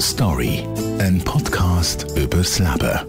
[0.00, 0.64] Story,
[1.00, 3.00] ein Podcast übers Leben.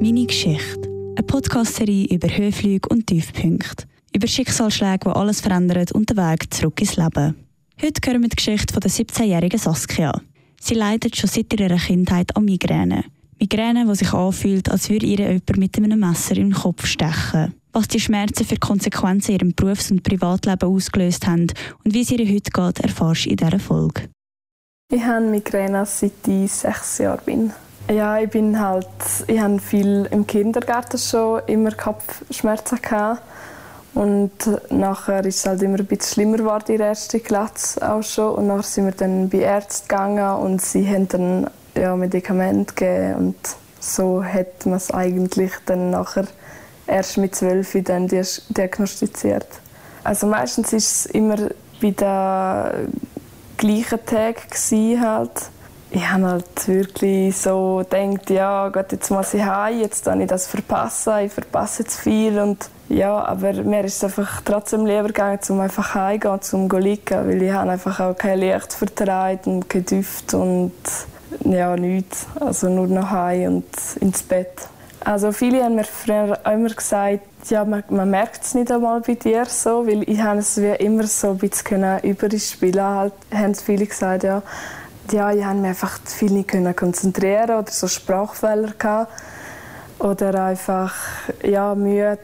[0.00, 0.88] Meine Geschichte.
[1.16, 3.84] Eine Podcast-Serie über Höhenflüge und Tiefpunkte.
[4.12, 7.36] Über Schicksalsschläge, die alles verändern und den Weg zurück ins Leben.
[7.80, 10.20] Heute hören wir die Geschichte von der 17-jährigen Saskia.
[10.60, 13.04] Sie leidet schon seit ihrer Kindheit an Migräne.
[13.38, 17.54] Migräne, die sich anfühlt, als würde ihr jemand mit einem Messer in den Kopf stechen.
[17.72, 21.46] Was die Schmerzen für Konsequenzen in ihrem Berufs- und Privatleben ausgelöst haben
[21.84, 24.08] und wie es ihr heute geht, erfährst du in dieser Folge.
[24.92, 27.52] Ich habe Migräne seit ich sechs Jahre bin.
[27.88, 28.86] Ja, ich bin halt,
[29.28, 33.22] ich habe viel im Kindergarten schon immer Kopfschmerzen gehabt.
[33.94, 34.32] Und
[34.70, 38.34] nachher ist es halt immer ein bisschen schlimmer geworden in der ersten Klasse auch schon.
[38.34, 43.14] Und nachher sind wir dann bei Ärzten gegangen und sie haben dann ja, Medikamente gegeben.
[43.14, 43.36] Und
[43.80, 46.26] so hat man es eigentlich dann nachher
[46.90, 49.46] erst mit zwölf dann diagnostiziert.
[50.04, 51.36] Also meistens ist es immer
[51.80, 52.92] bei den
[53.56, 55.30] gleichen Tagen halt.
[55.92, 60.28] Ich habe halt wirklich so gedacht, ja, Gott, jetzt muss ich heim, jetzt kann ich
[60.28, 65.08] das verpassen, ich verpasse zu viel und ja, aber mir ist es einfach trotzdem lieber
[65.08, 69.48] gegangen, um einfach heimzugehen, zum zu liegen, weil ich habe einfach auch kein Licht vertreibt
[69.48, 70.72] und kein Duft und
[71.44, 72.26] ja, nichts.
[72.38, 73.66] Also nur noch heim und
[74.00, 74.68] ins Bett.
[75.04, 79.14] Also viele haben mir früher immer gesagt, ja, man, man merkt es nicht einmal bei
[79.14, 83.86] dir so, weil ich habe es wie immer so ein bisschen überspielen halt, haben viele
[83.86, 84.42] gesagt, ja,
[85.10, 89.10] ja, ich habe mich einfach viel nicht können konzentrieren oder so Sprachfehler gehabt
[89.98, 90.94] oder einfach
[91.42, 92.18] ja, müde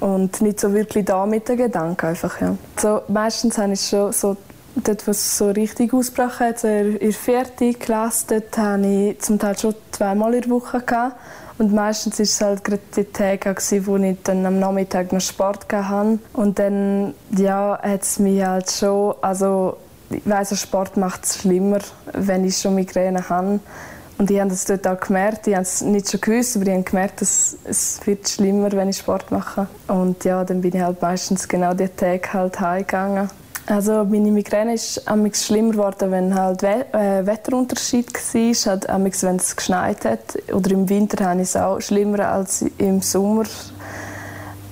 [0.00, 2.56] und nicht so wirklich da mit den Gedanken einfach, ja.
[2.76, 4.36] So, meistens habe ich schon so
[4.76, 9.58] dort, was so richtig ausgebrochen hat, in der vierten Klasse, dort hatte ich zum Teil
[9.58, 11.16] schon zweimal in der Woche gehabt.
[11.62, 13.54] Und meistens war es halt gerade die Tage,
[13.86, 16.18] wo ich dann am Nachmittag noch Sport hatte.
[16.32, 19.76] Und dann, ja, hat es mich halt schon, also
[20.10, 21.78] ich weiss, Sport macht es schlimmer,
[22.14, 23.60] wenn ich schon Migräne habe.
[24.18, 25.46] Und ich habe das dort auch gemerkt.
[25.46, 28.88] Ich habe es nicht schon gewusst, aber ich habe gemerkt, dass es wird schlimmer, wenn
[28.88, 29.68] ich Sport mache.
[29.86, 33.30] Und ja, dann bin ich halt meistens genau die Tage halt heimgegangen.
[33.66, 39.22] Also meine Migräne ist amigs schlimmer geworden, wenn halt We äh, Wetterunterschied war, halt amigs,
[39.22, 40.36] wenn es geschneit hat.
[40.52, 43.44] Oder im Winter habe ich es auch schlimmer als im Sommer.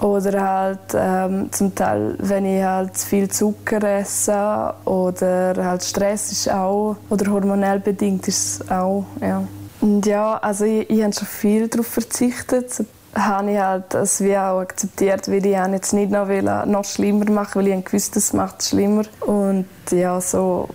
[0.00, 6.50] Oder halt ähm, zum Teil, wenn ich halt viel Zucker esse oder halt Stress ist
[6.50, 9.42] auch, oder hormonell bedingt ist es auch, ja.
[9.82, 12.84] Und ja, also ich, ich habe schon viel darauf verzichtet
[13.14, 17.30] habe ich halt das wie auch akzeptiert, weil ich jetzt nicht noch, will, noch schlimmer
[17.30, 19.02] machen weil ich gewusst das macht es schlimmer.
[19.20, 20.68] Und ja, so,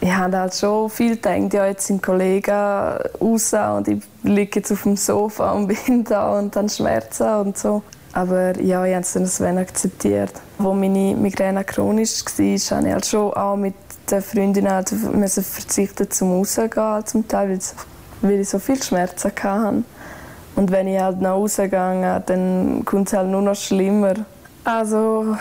[0.00, 4.72] ich habe halt schon viel gedacht, ja, jetzt sind Kollegen raus und ich liege jetzt
[4.72, 7.82] auf dem Sofa und bin da und dann Schmerzen und so.
[8.12, 10.32] Aber ja, ich habe es dann akzeptiert.
[10.58, 13.74] Als meine Migräne chronisch war, habe ich halt schon auch mit
[14.10, 17.58] den Freundinnen halt verzichten zum Rausgehen, zum Teil,
[18.22, 19.84] weil ich so viele Schmerzen hatte.
[20.56, 24.14] Und wenn ich halt nach Hause gehe, dann kommt es halt nur noch schlimmer.
[24.64, 25.36] Also,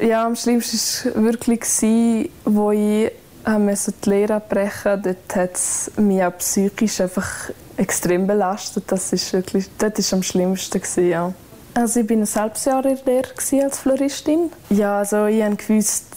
[0.00, 3.12] ja, am schlimmsten war wirklich, wo ich
[3.46, 5.16] die Lehre abbrechen musste.
[5.16, 8.84] Dort hat es mich auch psychisch einfach extrem belastet.
[8.88, 11.08] Das ist wirklich, dort war am schlimmsten.
[11.08, 11.32] ja.
[11.72, 14.50] Also ich war ein halbes in der Lehre als Floristin.
[14.70, 16.09] Ja, also ich habe gewusst,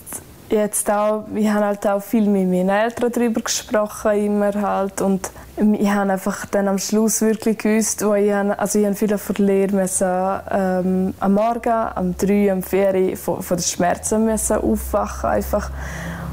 [0.49, 5.01] jetzt auch, ich habe halt auch viel mit meinen Eltern darüber gesprochen, immer halt.
[5.01, 8.95] Und ich habe einfach dann am Schluss wirklich gewusst, wo ich, habe, also ich habe
[8.95, 10.07] viel von der Lehre müssen,
[10.51, 15.69] ähm, am Morgen, am 3, am 4 von, von den Schmerzen müssen aufwachen einfach.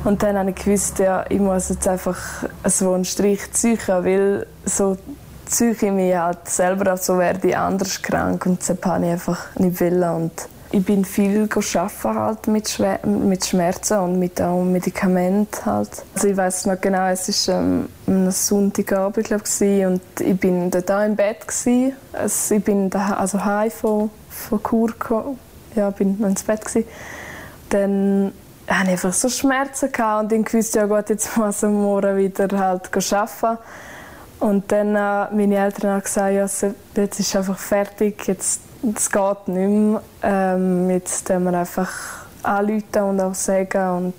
[0.04, 2.18] Und dann habe ich gewusst, ja, ich muss jetzt einfach
[2.64, 4.96] so einen Strich ziehen, weil so
[5.44, 9.54] ziehe ich mich halt selber, so werde ich anders krank und das habe ich einfach
[9.56, 10.14] nicht wollen.
[10.14, 10.32] Und
[10.72, 15.90] ich bin viel arbeiten halt mit, Schwer mit Schmerzen und mit auch Medikamenten halt.
[16.14, 21.04] Also ich weiß noch genau, es war ähm, ein Sonntagabend glaub und ich bin auch
[21.04, 21.44] im Bett.
[22.12, 25.36] Also ich bin da, also heim von, von Kur
[25.74, 26.88] ja, bin ins Bett gewesen.
[27.70, 28.32] Dann
[28.68, 29.90] hatte ich einfach so Schmerzen
[30.20, 33.58] und ich wusste ja gut, jetzt muss ich morgen wieder halt arbeiten.
[34.40, 36.72] Und dann äh, meine Eltern haben gesagt, ja,
[37.02, 40.02] jetzt ist einfach fertig, jetzt es geht nicht mehr.
[40.22, 41.90] Ähm, jetzt können wir einfach
[42.42, 44.14] anrufen und auch sagen und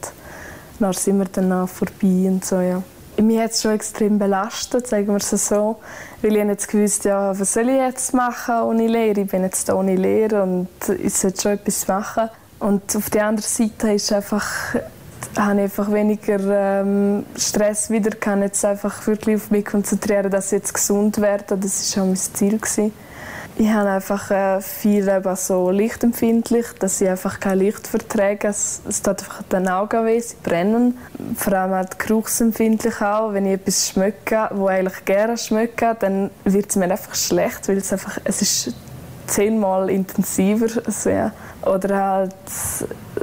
[0.79, 2.81] dann sind wir dann vorbei und so, ja.
[3.17, 5.79] Mich hat es schon extrem belastet, sagen wir es so,
[6.21, 9.21] weil ich jetzt gewusst ja, was soll ich jetzt machen ohne Lehre?
[9.21, 12.29] Ich bin jetzt hier ohne Lehre und ich sollte schon etwas machen.
[12.59, 14.75] Und auf der anderen Seite ist einfach,
[15.37, 20.59] habe einfach weniger ähm, Stress wieder, kann jetzt einfach wirklich auf mich konzentrieren, dass ich
[20.59, 21.57] jetzt gesund werde.
[21.57, 22.57] Das war auch mein Ziel.
[22.57, 22.91] Gewesen
[23.57, 28.49] Ich habe einfach äh, viel eben so lichtempfindlich, dass ich einfach kein Licht verträge.
[28.49, 30.97] Es, es tut einfach den Augen weh, sie brennen.
[31.35, 33.33] Vor allem halt geruchsempfindlich auch.
[33.33, 37.67] Wenn ich etwas schmecke, wo ich eigentlich gerne schmecke, dann wird es mir einfach schlecht,
[37.67, 38.73] weil es einfach, es ist
[39.27, 41.31] zehnmal intensiver sehr.
[41.63, 42.35] Oder halt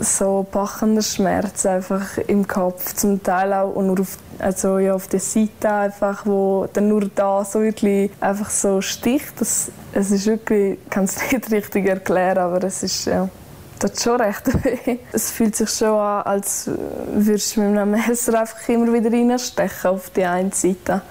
[0.00, 5.20] so pachender Schmerz einfach im Kopf, zum Teil auch nur auf, also ja, auf der
[5.20, 9.40] Seite einfach, wo dann nur da so wirklich einfach so sticht.
[9.40, 13.28] Das, es ist wirklich, ich kann es nicht richtig erklären, aber es ist ja,
[13.78, 14.98] tut schon recht weh.
[15.12, 16.70] Es fühlt sich schon an, als
[17.12, 21.02] würdest du mit einem Messer einfach immer wieder reinstechen auf die eine Seite.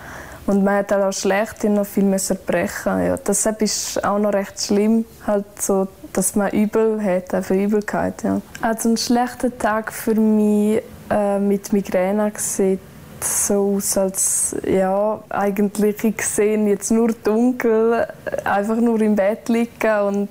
[0.48, 3.06] Und man hat auch schlecht noch viel müssen brechen.
[3.06, 8.24] Ja, das ist auch noch recht schlimm, halt so, dass man übel hat, einfach Übelkeit.
[8.24, 8.42] Ja.
[8.62, 12.80] Also ein schlechter Tag für mich äh, mit Migräne sieht
[13.22, 18.08] so aus, als ja, eigentlich ich sehe jetzt nur dunkel,
[18.46, 20.30] einfach nur im Bett liegen und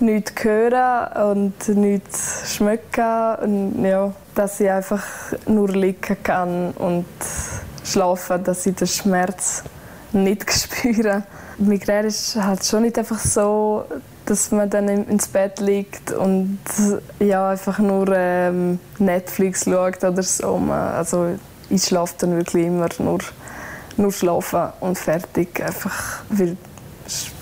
[0.00, 3.34] nichts hören und nichts schmecken.
[3.42, 5.04] Und, ja, dass ich einfach
[5.46, 7.06] nur liegen kann und
[7.90, 9.62] schlafen, dass ich den Schmerz
[10.12, 11.24] nicht spüre.
[11.58, 13.84] Migräne ist halt schon nicht einfach so,
[14.26, 16.58] dass man dann ins Bett liegt und
[17.18, 20.56] ja, einfach nur ähm, Netflix schaut oder so.
[20.70, 21.36] Also
[21.68, 23.18] ich schlafe dann wirklich immer nur,
[23.96, 25.60] nur schlafen und fertig.
[25.60, 26.56] Einfach, weil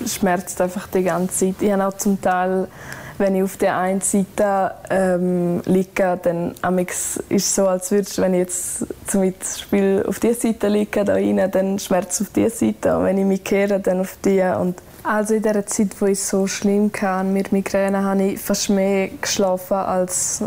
[0.06, 1.56] schmerzt einfach die ganze Zeit.
[1.60, 2.68] Ich habe auch zum Teil
[3.18, 6.54] wenn ich auf der einen Seite ähm, liege, dann
[6.88, 11.14] ist es so, als würde wenn ich jetzt zum Beispiel auf dieser Seite liege, da
[11.14, 14.40] rein, dann schmerzt es auf dieser Seite und wenn ich mich kehre, dann auf die.
[14.40, 18.70] Und also in der Zeit, wo ich so schlimm hatte mit Migräne, habe ich fast
[18.70, 20.42] mehr geschlafen als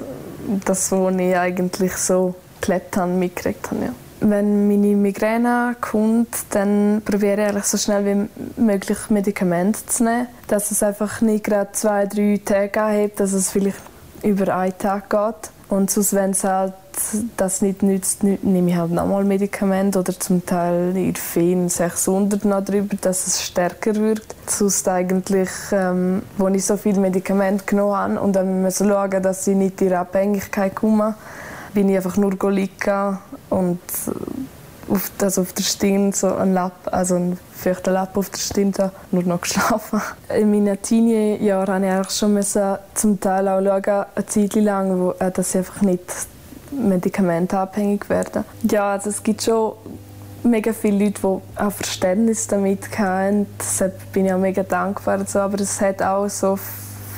[0.65, 3.85] das, was ich eigentlich so gelebt habe, mitgekriegt habe.
[3.85, 10.27] Ja wenn meine Migräne kommt, dann probiere ich so schnell wie möglich Medikamente zu nehmen.
[10.47, 13.77] Dass es einfach nicht gerade zwei, drei Tage anhebt, dass es vielleicht
[14.23, 15.51] über einen Tag geht.
[15.69, 16.73] Und sonst, wenn es halt
[17.37, 22.97] das nicht nützt, nehme ich halt nochmal Medikamente oder zum Teil Irfen 600 noch drüber,
[22.99, 24.35] dass es stärker wirkt.
[24.49, 29.23] Sonst eigentlich, ähm, wo ich so viele Medikamente genommen habe und dann müssen wir schauen,
[29.23, 31.15] dass ich nicht in Abhängigkeit komme,
[31.73, 33.17] bin ich einfach nur liegen
[33.49, 33.79] und
[34.89, 38.71] auf, also auf der Stirn so ein Lapp, also ein feuchter Lapp auf der Stirn,
[38.71, 40.01] da, nur noch geschlafen.
[40.35, 45.11] In meinen Teenie-Jahren musste ich schon müssen, zum Teil auch schauen, eine Zeit lang, wo,
[45.19, 46.03] äh, dass ich einfach nicht
[46.71, 48.43] medikamentenabhängig werde.
[48.63, 49.73] Ja, also es gibt schon
[50.43, 53.47] mega viele Leute, die auch Verständnis damit haben.
[53.59, 55.19] Deshalb bin ich auch mega dankbar.
[55.33, 56.57] Aber es hat auch so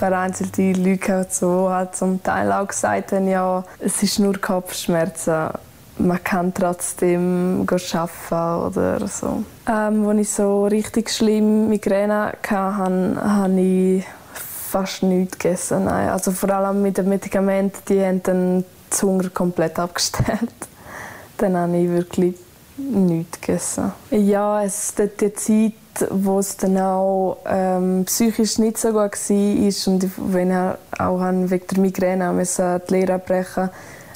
[0.01, 5.50] vereinzelte Leute, die halt zum Teil auch gesagt haben, ja, es ist nur Kopfschmerzen
[5.98, 9.44] man kann trotzdem arbeiten oder so.
[9.69, 14.03] Ähm, als ich so richtig schlimm Migräne hatte, habe ich
[14.33, 15.86] fast nichts gegessen.
[15.86, 16.09] Nein.
[16.09, 18.65] Also vor allem mit den Medikamenten, die haben den
[19.00, 20.50] Hunger komplett abgestellt.
[21.38, 22.36] dann habe ich wirklich
[22.77, 23.92] nichts gegessen.
[24.09, 30.11] Ja, es die Zeit, wo es dann auch ähm, psychisch nicht so gut war und
[30.33, 33.71] wenn ich auch wegen der Migräne die Lehre abbrechen musste,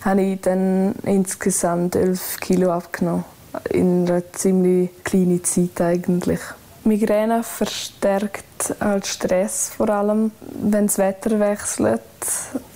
[0.05, 3.25] habe ich dann insgesamt 11 Kilo abgenommen.
[3.71, 6.39] In einer ziemlich kleinen Zeit eigentlich.
[6.83, 10.31] Migräne verstärkt halt Stress vor allem,
[10.61, 12.01] wenn das Wetter wechselt.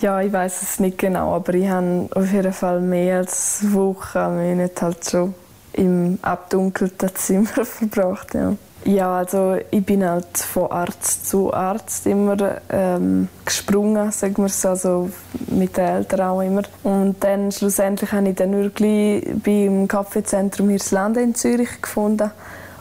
[0.02, 4.58] Ja, ich weiß es nicht genau, aber ich habe auf jeden Fall mehr als Wochen
[4.58, 5.36] nicht halt schon
[5.74, 8.34] im abdunkelten Zimmer verbracht.
[8.34, 8.56] Ja.
[8.86, 12.38] Ja, also ich bin halt von Arzt zu Arzt immer
[12.70, 15.10] ähm, gesprungen, sagen wir so, also
[15.48, 16.64] mit den Eltern auch immer.
[16.84, 22.32] Und dann schlussendlich habe ich dann wirklich beim Kaffeezentrum Hirslande in Zürich gefunden.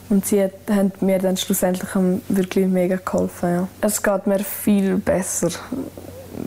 [0.08, 1.90] Und sie hat, haben mir dann schlussendlich
[2.28, 3.48] wirklich mega geholfen.
[3.50, 3.68] Ja.
[3.80, 5.50] Es geht mir viel besser.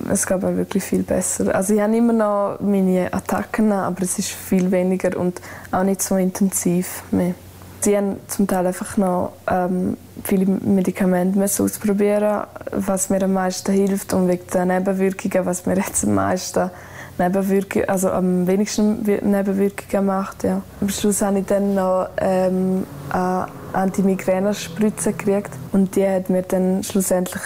[0.10, 1.54] Es geht mir wirklich viel besser.
[1.54, 5.42] Also ich habe immer noch meine Attacken, aber es ist viel weniger und
[5.72, 7.36] auch nicht so intensiv mehr.
[7.82, 13.72] Sie haben zum Teil einfach noch ähm, viele Medikamente müssen ausprobieren, was mir am meisten
[13.72, 16.70] hilft und wegen der Nebenwirkungen, was mir jetzt am meisten
[17.18, 20.44] Nebenwirkungen, also am wenigsten Nebenwirkungen macht.
[20.44, 20.62] Ja.
[20.80, 26.84] Am Schluss habe ich dann noch ähm, eine Antimigräne-Spritze gekriegt und die hat mir dann
[26.84, 27.42] schlussendlich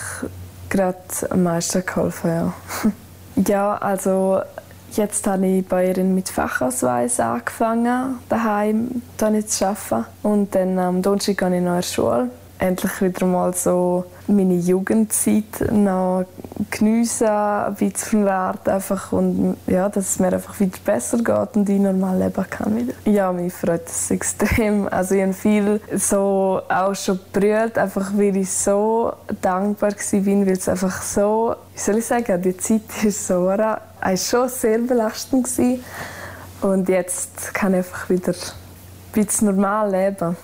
[0.69, 0.97] gerade
[1.29, 2.29] am meisten geholfen.
[2.29, 2.53] Ja,
[3.47, 4.41] ja also
[4.95, 9.25] Jetzt habe ich bei ihr mit Fachausweis angefangen, daheim zu
[9.67, 10.05] arbeiten.
[10.23, 12.29] Und dann am Donnerstag gehe ich noch in die Schule.
[12.59, 16.25] Endlich wieder mal so meine Jugendzeit noch
[16.71, 21.69] geniessen, ein bisschen verwehrt einfach und ja, dass es mir einfach wieder besser geht und
[21.69, 22.93] ich normal leben kann wieder.
[23.05, 24.87] Ja, mich freut es extrem.
[24.87, 30.49] Also ich habe viel so auch schon berührt, einfach weil ich so dankbar war, weil
[30.49, 33.81] es einfach so, wie soll ich sagen, die Zeit ist so war
[34.17, 35.83] schon sehr belastend gewesen.
[36.61, 40.35] und jetzt kann ich einfach wieder ein bisschen normal leben.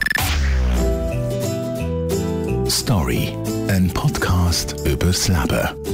[2.71, 3.35] Story,
[3.67, 5.90] ein Podcast übers Leben.